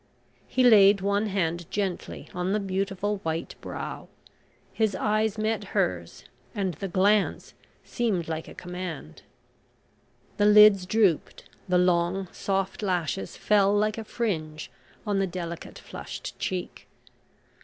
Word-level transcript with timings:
He 0.47 0.63
laid 0.63 1.01
one 1.01 1.27
hand 1.27 1.69
gently 1.69 2.27
on 2.33 2.53
the 2.53 2.59
beautiful 2.59 3.17
white 3.17 3.53
brow; 3.61 4.07
his 4.73 4.95
eyes 4.95 5.37
met 5.37 5.63
hers, 5.75 6.23
and 6.55 6.73
the 6.73 6.87
glance 6.87 7.53
seemed 7.83 8.27
like 8.27 8.47
a 8.47 8.55
command. 8.55 9.21
The 10.37 10.47
lids 10.47 10.87
drooped, 10.87 11.47
the 11.69 11.77
long, 11.77 12.29
soft 12.31 12.81
lashes 12.81 13.37
fell 13.37 13.71
like 13.77 13.99
a 13.99 14.03
fringe 14.03 14.71
on 15.05 15.19
the 15.19 15.27
delicate, 15.27 15.77
flushed 15.77 16.39
cheek. 16.39 16.87